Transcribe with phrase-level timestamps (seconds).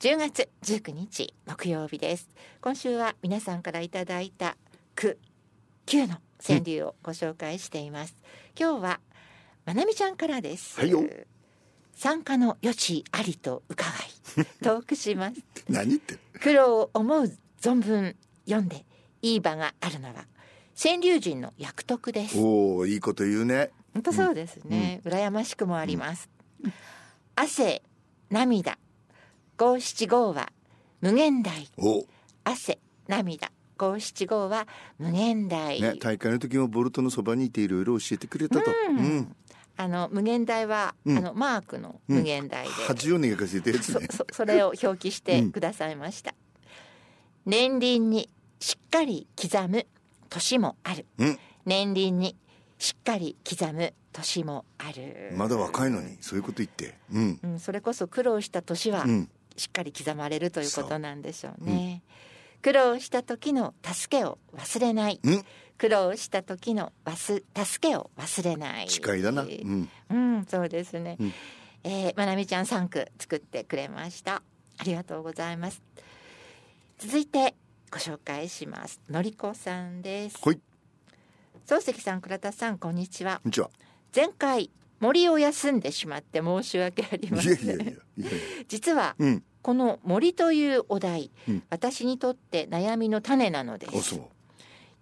[0.00, 2.28] 10月19日木曜日です。
[2.60, 4.56] 今週は皆さんからいただいた
[4.94, 5.18] 句
[5.86, 8.14] 9の川柳をご紹介しています、
[8.58, 9.00] 今日は
[9.66, 11.02] まなみちゃんからです、はいよ。
[11.96, 13.92] 参加の余地ありと伺い
[14.62, 15.40] トークします。
[15.68, 16.14] 何言って？
[16.14, 18.84] る苦労を思う存分読んで
[19.20, 20.26] いい場があるのは
[20.80, 22.38] 川柳人の役得です。
[22.38, 23.70] おおいいこと言うね。
[23.94, 26.30] 本当そうですね、羨ましくもあります、
[27.34, 27.82] 汗
[28.30, 28.78] 涙
[29.58, 30.52] 五七五は
[31.00, 31.68] 無限大。
[31.78, 32.06] お。
[32.44, 33.50] 汗涙。
[33.76, 34.68] 五七五は
[35.00, 38.70] 無限大、ね大会の時もボルトのそばにいていろいろ教えてくれたと。
[38.88, 39.34] うん、
[39.76, 41.18] あの無限大は、うん。
[41.18, 44.06] あのマークの無限大で、恥を寝かせたやつそね。
[44.12, 46.34] そそれを表記してくださいました、
[47.44, 48.30] 年輪に
[48.60, 49.86] しっかり刻む
[50.28, 51.04] 年もある。
[51.18, 51.38] うん。
[51.66, 52.36] 年輪に
[52.78, 55.32] しっかり刻む年もある。
[55.36, 56.96] まだ若いのにそういうこと言って。
[57.12, 57.40] うん。
[57.42, 62.02] うん、それこそ苦労した年はうんしっかり刻まれるということなんでしょうね。
[62.62, 65.20] 苦労した時の助けを忘れない。
[65.22, 65.44] うん
[65.78, 68.88] 苦労した時のわす助けを忘れない。
[68.88, 71.16] 近いだなうんうん、そうですね。
[71.20, 71.32] うん
[71.84, 74.42] えーまなみちゃん3句作ってくれました。
[74.78, 75.80] ありがとうございます。
[76.98, 77.54] 続いて
[77.92, 79.00] ご紹介します。
[79.08, 80.38] のりこさんです。
[80.40, 80.60] ほい
[81.66, 83.40] 漱石さん、倉田さん、こんにちは。
[83.42, 83.70] こんにちは
[84.14, 87.98] 前回森を休んでしまって申し訳ありません。
[88.68, 89.42] 実はうん。
[89.60, 91.62] この森というお題、うん。
[91.68, 94.20] 私にとって悩みの種なのです。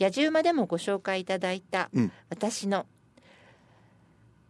[0.00, 2.12] 野獣馬でもご紹介いただいた、うん。
[2.30, 2.86] 私の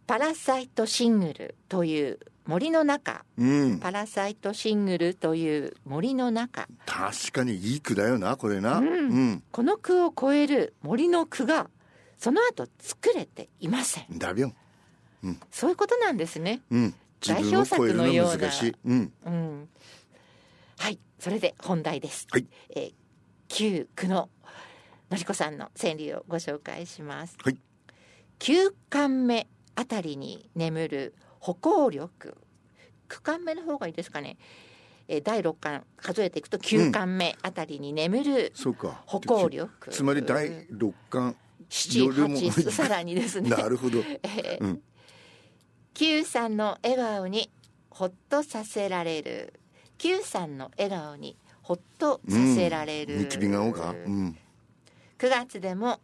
[0.06, 3.24] パラサイトシングルという森の中。
[3.38, 3.78] うん。
[3.80, 6.68] パラサイトシングルという森の中。
[6.86, 8.78] 確かにいい句だよなこれな。
[8.78, 8.86] うん。
[8.86, 8.90] う
[9.32, 9.42] ん。
[9.50, 11.70] この句を超える森の句が
[12.18, 14.18] その後作れていません。
[14.18, 14.54] だびょん
[15.50, 16.60] そういうことなんですね。
[16.70, 16.94] うん。
[17.26, 18.76] 自分を超えるのは難しい。
[18.84, 19.12] うん。
[19.24, 19.68] うん。
[20.78, 20.98] はい。
[21.18, 22.46] それで本題です、はい。
[22.70, 22.92] えー
[23.46, 24.30] 旧句の
[25.10, 27.36] のりこさんの川柳をご紹介します。
[27.42, 27.58] はい。
[28.40, 29.46] 9巻目
[29.76, 32.36] あたりに眠る歩行力。
[33.08, 34.38] 9巻目の方がいいですかね、
[35.08, 38.52] えー第6巻数えていくと9巻目あたりに眠る
[39.06, 41.36] 歩行力、つまり第六巻
[41.68, 43.50] 七八さらにですね。
[43.54, 43.98] なるほど。
[44.24, 44.82] えーうん
[45.94, 47.50] Q さんの笑顔に
[47.88, 49.54] ほっとさせられる。
[49.96, 53.90] Q さんの笑顔にほっとさせられる、ニキビ顔か？
[53.90, 54.36] うん。
[55.18, 56.00] 9月でも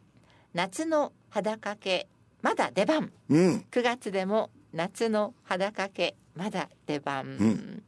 [0.54, 2.08] 夏の肌掛け
[2.40, 3.10] まだ出番。
[3.28, 3.64] うん。
[3.70, 7.82] 9月でも夏の肌掛けまだ出番、ん。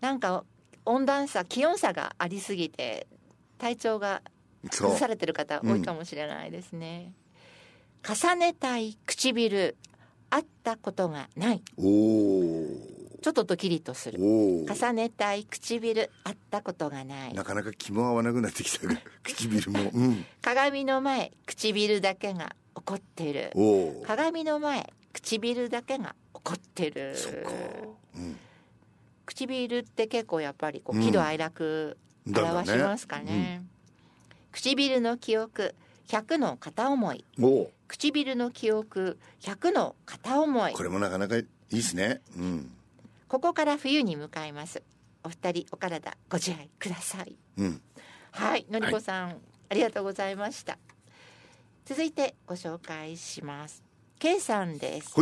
[0.00, 0.44] なんか
[0.86, 3.08] 温暖差気温差がありすぎて
[3.58, 4.22] 体調が
[4.70, 7.12] 崩されてる方多いかもしれないですね、
[8.08, 9.76] 重ねたい唇
[10.30, 11.62] 会ったことがない。
[11.76, 14.18] おおちょっとドキリとする。
[14.18, 17.34] 重ねたい唇会ったことがない。
[17.34, 19.90] なかなか気も合わなくなってきたが 唇も。
[19.92, 20.24] うん。
[20.40, 23.52] 鏡の前唇だけが怒ってる。
[24.06, 27.14] 鏡の前唇だけが怒ってる。
[27.16, 27.50] そっか。
[28.16, 28.36] うん。
[29.26, 31.02] 唇って結構やっぱりこううん。
[31.02, 33.62] 喜怒哀楽表しますかね。
[34.52, 35.74] 唇の記憶
[36.10, 37.24] 100の片思い。
[37.86, 39.20] 唇の記憶。
[39.42, 40.72] 100の片思い。
[40.72, 42.20] これもなかなかいいですね。
[42.36, 42.72] うん。
[43.28, 44.82] ここから冬に向かいます。
[45.22, 47.36] お二人お体ご自愛ください。
[47.58, 47.80] うん。
[48.32, 49.36] はいのりこさん、
[49.68, 50.78] ありがとうございました。
[51.84, 53.84] 続いてご紹介します。
[54.18, 55.14] K さんです。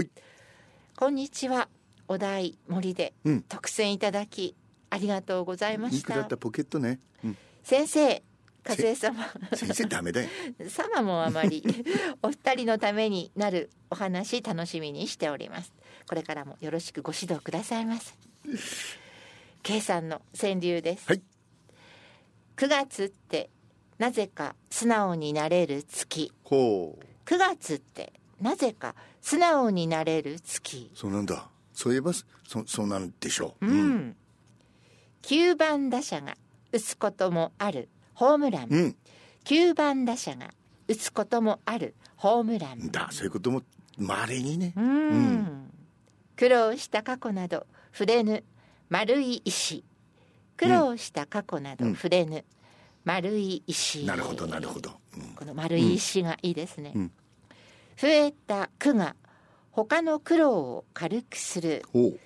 [0.97, 1.69] こんにちは。
[2.09, 3.43] お題森でうん。
[3.43, 4.56] 特選いただき
[4.88, 6.98] ありがとうございまいいした句だったポケットね。
[7.22, 7.37] うん。
[7.62, 8.22] 先生
[8.68, 9.14] 和江様。
[9.54, 10.28] 先生ダメだよ。
[10.68, 11.64] 様もあまり
[12.22, 15.72] お二人のためになるお話楽しみにしております。
[16.06, 18.14] これからもよろしくご指導くださいませ
[19.62, 21.22] K さんの川柳です、はい。
[22.56, 23.50] 9月って
[23.98, 26.30] なぜか素直になれる月。
[26.44, 27.04] ほう。
[27.24, 30.90] 9月ってなぜか素直になれる月。
[30.94, 31.48] そうなんだ。
[31.72, 32.24] そういえばそ
[32.66, 33.66] そうなんでしょう。
[33.66, 34.16] うん、
[35.22, 36.36] 9番打者が
[36.72, 37.88] 打つこともある
[38.18, 38.97] ホームラン、うん。
[39.44, 40.50] 9番打者が
[40.88, 42.91] 打つこともあるホームラン。
[42.91, 43.62] だそういうことも
[43.97, 44.72] まれにね。
[44.76, 45.70] うん。
[46.34, 48.42] 苦労した過去など触れぬ
[48.88, 49.84] 丸い石。
[50.56, 51.94] 苦労した過去などうん。
[51.94, 52.44] 触れぬ
[53.04, 54.98] 丸い石、なるほどなるほど。
[55.16, 55.22] うん。
[55.36, 57.12] この丸い石がいいですね、うん。
[57.97, 59.14] 増えた苦が
[59.71, 61.84] 他の苦労を軽くする。
[61.94, 62.18] 増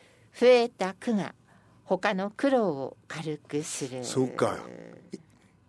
[0.47, 1.35] えた苦が
[1.85, 4.03] 他の苦労を軽くする。
[4.07, 4.57] そうか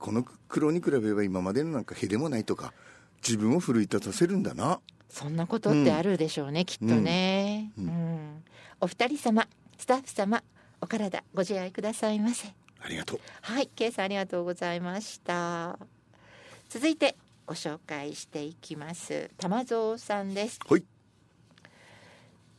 [0.04, 2.74] この苦労に比べれば今までのなんかへでもないとか
[3.26, 4.82] 自分を奮い立たせるんだな。
[5.08, 7.88] そんなことってあるでしょうね、きっとね、ううん。
[7.88, 8.44] ん。
[8.82, 9.48] お二人様
[9.78, 10.44] スタッフ様
[10.82, 12.48] お体ご自愛くださいませ。
[12.50, 13.20] はありがとう。
[13.44, 15.80] はい K さんありがとうございました。
[16.68, 17.16] 続いて
[17.48, 19.32] ご紹介していきます。
[19.38, 20.60] 玉蔵さんです。
[20.68, 20.84] はい。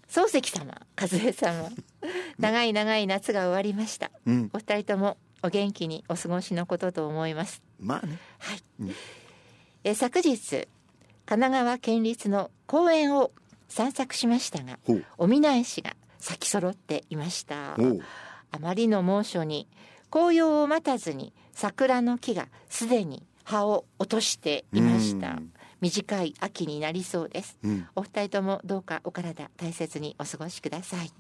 [0.09, 1.69] 漱石様和江様。
[2.39, 4.11] 長い長い夏が終わりました。
[4.25, 4.51] うん。
[4.55, 7.63] お二人ともお元気にお過ごしのことと思います。
[7.79, 8.19] まあね。
[8.39, 8.95] はい、うん。
[9.85, 10.67] え昨日
[11.27, 13.31] 神奈川県立の公園を
[13.69, 14.79] 散策しましたが
[15.19, 17.75] おみなえしが咲き揃っていました。
[17.75, 17.79] あ
[18.59, 19.69] まりの猛暑に
[20.11, 25.33] 紅葉を待たずに桜の木がすでに葉を落としていました。
[25.33, 25.53] うん。
[25.83, 27.59] 短い秋になりそうです。
[27.63, 27.87] うん。
[27.95, 31.13] お二人ともどうかお体大切にお過ごしください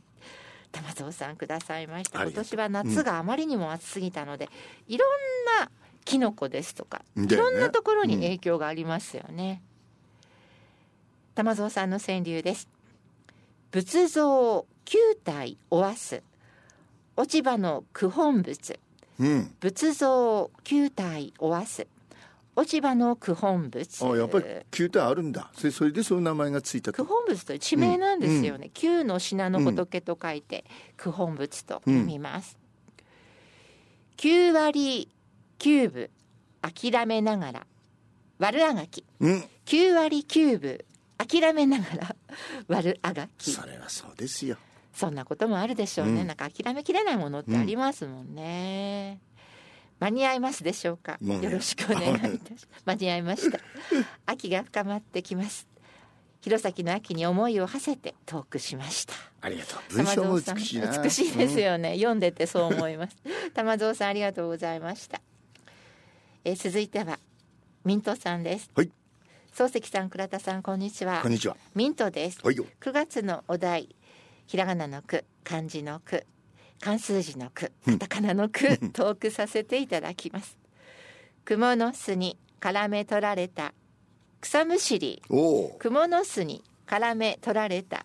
[0.74, 2.22] 玉蔵さんくださいました。
[2.22, 4.48] 今年は夏があまりにも暑すぎたので、
[4.88, 5.08] いろん
[5.60, 5.70] な
[6.04, 7.28] キノコですとかね。
[7.36, 9.62] ろんなところに影響がありますよね、
[11.34, 12.68] 玉蔵さんの川柳です。
[13.70, 16.22] 仏像九体おわす。
[17.16, 18.80] 落ち葉の九本仏。
[19.20, 19.54] うん。
[19.60, 21.86] 仏像九体おわす
[22.56, 24.04] 落ち葉の九本仏。
[24.04, 25.50] あやっぱり球体あるんだ。
[25.56, 30.64] それそれでそういう名前がついた九と本仏という地名なんですよね、九の品の仏と書いて
[30.96, 32.58] 九本仏と読みます、
[34.16, 35.08] 九割
[35.58, 36.10] 九分
[36.62, 37.66] 諦めながら
[38.38, 39.04] 悪あがき。
[39.20, 39.44] うん。
[39.64, 40.84] 九割九分
[41.16, 42.16] 諦めながら
[42.68, 43.50] 悪あがき。
[43.50, 44.56] それはそうですよ。
[44.92, 46.26] そんなこともあるでしょうね、うん。
[46.26, 49.20] なんか諦めきれないものってありますもんね、
[50.00, 52.68] 間に合いますでしょうか、よろしくお願いいたします。
[52.84, 53.58] 間に合いました。
[54.26, 55.66] 秋が深まってきます。
[56.40, 59.14] 弘前の秋に思いを馳せてトークしました。
[59.40, 59.94] ありがとう。
[59.94, 60.88] 文章も美しいな。
[60.88, 63.16] 玉蔵さん美しいですよね、読んでてそう思います。
[63.54, 65.20] 玉蔵さんありがとうございました。
[66.44, 67.18] えー続いては
[67.84, 68.70] ミントさんです。
[68.74, 68.90] はい。
[69.54, 71.22] 漱石さん倉田さんこんにちは。
[71.22, 71.56] こんにちは。
[71.74, 72.40] ミントです。
[72.42, 72.66] はいよ。
[72.80, 73.94] 9月のお題
[74.46, 76.26] ひらがなの句漢字の句
[76.84, 80.58] 漢数字の句カタカナの句トークさせていただきます。
[81.46, 83.72] 蜘蛛の巣に絡め取られた
[84.42, 85.22] 草むしり。
[85.30, 88.04] 蜘蛛の巣に絡め取られた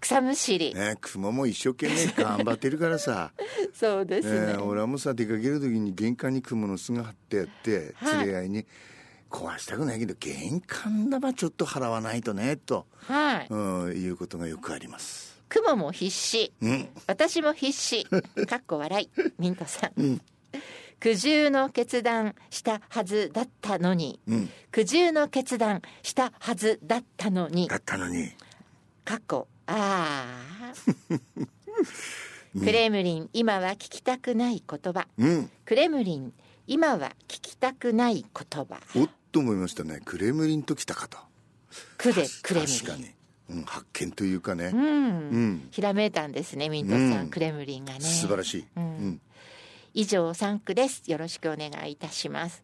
[0.00, 3.32] 草むしり、ね雲も一生懸命頑張ってるからさ。
[3.74, 4.52] そうですね。
[4.52, 8.24] えー、俺はもうさ出かける時に玄関に雲の巣が張ってやってはい。
[8.24, 8.66] 連れ合いに
[9.28, 13.46] 壊したくないけど玄関だばちょっと払わないとねと、はい。
[13.50, 16.88] うん、いうことがよくあります雲も必死うん。
[17.06, 18.04] 私も必死
[18.46, 19.10] かっこ笑い。
[19.38, 20.20] ミントさん、うん。
[21.00, 24.20] 苦渋の決断したはずだったのに。
[24.26, 24.50] うん。
[24.70, 27.68] 苦渋の決断したはずだったのに。
[27.68, 28.30] だったのに。
[29.04, 30.74] かっこああ
[32.58, 35.06] クレムリン今は聞きたくない言葉。
[35.18, 35.50] うん。
[35.64, 36.32] クレムリン
[36.66, 38.80] 今は聞きたくない言葉。
[38.96, 40.00] おっと思いましたね。
[40.04, 41.18] クレムリンときたかと。
[41.96, 42.78] クでクレムリン。
[42.78, 43.10] 確かに、
[43.50, 45.68] うん、発見というかね、うん、うん。
[45.70, 47.30] ひらめいたんですねミントさん、うん。
[47.30, 48.00] クレムリンがね。
[48.00, 48.66] 素晴らしい、
[49.94, 51.02] 以上3区です。
[51.06, 52.62] よろしくお願いいたします。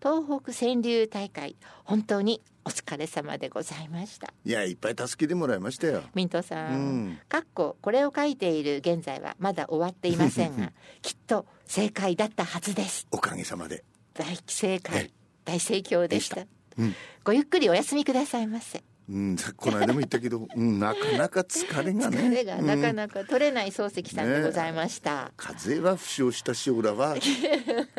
[0.00, 4.32] 東北川柳大会本当にお疲れ様でございました。
[4.44, 6.02] いやいっぱい助けてもらいましたよ。
[6.14, 7.18] ミントさん、うん。
[7.28, 13.06] かっここれを書いている現在はまだ終わっていませんが きっと正解だったはずです。
[13.10, 13.84] おかげさまで。
[14.14, 15.12] 大正解、はい
[15.44, 16.36] 大盛況でした。
[16.36, 16.46] で
[16.78, 16.94] うん。
[17.24, 22.16] ごゆっくりお休みくださいませうん、さこの間も言ったけど、うん、なかなか疲れがね。
[22.16, 22.96] 疲れがなかうん。
[22.96, 27.14] なか取れない漱石さんでございました、風は負傷したしオラは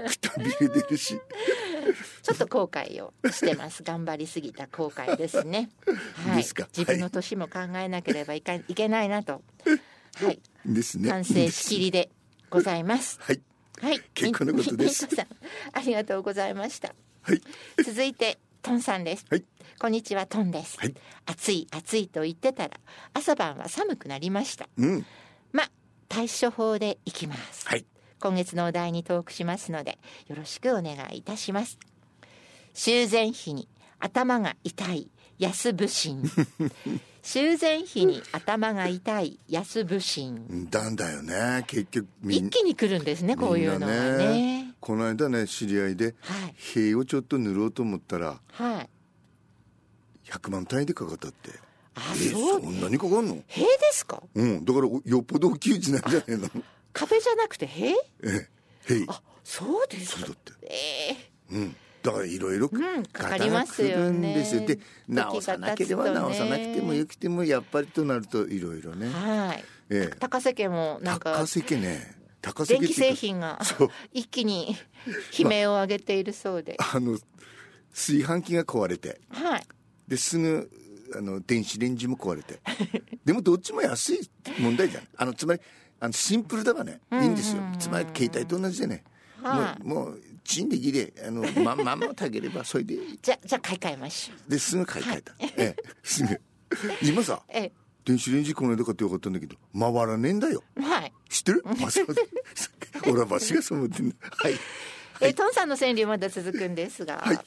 [0.08, 1.20] くたびれてるし。
[2.28, 3.84] ちょっと後悔をしてます。
[3.84, 5.70] 頑張りすぎた後悔ですね。
[6.28, 6.44] はい。
[6.44, 9.42] 自分の年も考えなければいかいけないなと。
[10.16, 10.40] はい。
[10.66, 11.10] ですね。
[11.10, 12.10] 反省しきりで
[12.50, 13.18] ございます。
[13.24, 13.42] はい。
[13.80, 14.02] はい。
[14.14, 15.08] 結構なことです。
[15.72, 16.94] ありがとうございました。
[17.22, 17.42] はい。
[17.84, 19.46] 続いてトンさんです、はい。
[19.80, 20.94] こんにちはトンです、はい。
[21.26, 22.78] 暑い暑いと言ってたら
[23.14, 24.68] 朝晩は寒くなりました。
[24.78, 25.06] うん。
[25.54, 25.72] まあ
[26.10, 27.86] 対処法でいきます、はい。
[28.20, 29.98] 今月のお題にトークしますので
[30.28, 31.80] よろしくお願いいたします。
[32.74, 33.70] 修繕費に
[34.00, 35.10] 頭が痛い
[35.40, 36.22] 安武神。
[37.24, 40.70] 修繕費に頭が痛い安武神。
[40.70, 41.64] だんだよね。
[41.68, 46.54] 結局一気に来るんですねこういうのはねこの間ね知り合いではい。
[46.56, 48.90] 塀をちょっと塗ろうと思ったらはい。
[50.30, 51.52] 100万単位でかかったって。
[51.96, 52.62] あえそう。
[52.62, 53.42] そんなにかかんの？
[53.48, 54.22] 塀ですか？
[54.36, 54.66] うん。
[54.66, 56.50] だからよっぽど大きい字なんじゃないの。
[56.94, 57.92] 壁じゃなくて塀？
[57.92, 58.48] ええ
[58.86, 59.06] 塀。
[59.08, 60.20] あそうですか。
[60.20, 60.54] そうだって。
[60.68, 61.56] ええ。
[61.56, 61.76] うん。
[62.04, 64.46] だからいろいろうんかかりますよね。
[64.68, 64.80] で
[65.10, 69.10] 直さなければ直さなくてもよくてもやっぱりとなるといろいろね。
[69.10, 69.64] はい。
[69.90, 70.16] ええ。
[70.20, 71.34] 高瀬家もなんか。
[71.34, 72.16] 高瀬家ね
[72.54, 73.60] 高電気製品が
[74.14, 74.76] 一気に
[75.38, 77.18] 悲鳴を上げているそうで、あの
[77.94, 79.20] 炊飯器が壊れて。
[79.30, 79.68] はい。
[80.08, 80.70] ですぐ
[81.16, 82.60] あの電子レンジも壊れて。
[83.26, 85.08] でもどっちも安い問題じゃん。
[85.16, 85.62] あのつまり
[86.00, 87.02] あのシンプルだわね。
[87.12, 87.62] いいんですよ。
[87.80, 89.04] つまり携帯と同じでね。
[89.42, 89.84] はい。
[89.84, 94.50] もうもうチンできれあのままんま炊ければそれでじゃじゃあ買い替えましょう。
[94.50, 96.42] ですぐ買い替えた、ええすぐ。
[97.04, 97.72] 今さえ
[98.08, 100.64] 電子レンジこの間買ってよかったんだけど回らねえんだよ。
[100.80, 101.14] はい。
[101.28, 101.66] 知ってる？
[103.06, 104.54] 俺はバシがそう思ってんだはい。
[105.20, 107.40] えトンさんの川柳まだ続くんですが、はい。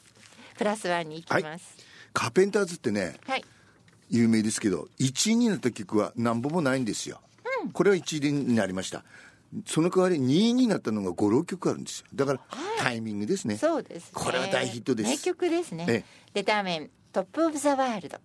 [0.59, 1.79] プラスワンに行きます。
[2.12, 3.45] カーペンターズってねはい、
[4.11, 7.23] 有名ですけど1位になった曲は何本もないんですよ、
[7.73, 9.02] これは1位になりました。
[9.64, 12.07] その代わり2位になったのが56曲あるんですよ。
[12.14, 12.40] だから
[12.79, 13.57] タイミングですね。
[13.57, 14.11] そうですね。
[14.12, 15.09] これは大ヒットです。
[15.09, 16.05] 名曲ですね、ええ。
[16.35, 18.19] レターメントップオブザワールド